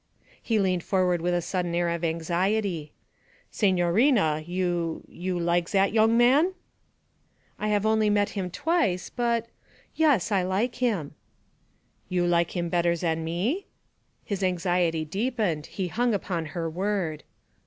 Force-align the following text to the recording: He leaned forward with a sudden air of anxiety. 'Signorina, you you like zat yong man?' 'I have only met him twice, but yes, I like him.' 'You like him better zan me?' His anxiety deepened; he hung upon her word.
He 0.41 0.57
leaned 0.57 0.83
forward 0.83 1.21
with 1.21 1.35
a 1.35 1.43
sudden 1.43 1.75
air 1.75 1.89
of 1.89 2.03
anxiety. 2.03 2.91
'Signorina, 3.51 4.43
you 4.47 5.03
you 5.07 5.39
like 5.39 5.69
zat 5.69 5.93
yong 5.93 6.17
man?' 6.17 6.55
'I 7.59 7.67
have 7.67 7.85
only 7.85 8.09
met 8.09 8.29
him 8.29 8.49
twice, 8.49 9.11
but 9.11 9.45
yes, 9.93 10.31
I 10.31 10.41
like 10.41 10.77
him.' 10.81 11.13
'You 12.09 12.25
like 12.25 12.57
him 12.57 12.67
better 12.67 12.95
zan 12.95 13.23
me?' 13.23 13.67
His 14.25 14.41
anxiety 14.43 15.05
deepened; 15.05 15.67
he 15.67 15.87
hung 15.89 16.15
upon 16.15 16.47
her 16.57 16.67
word. 16.67 17.23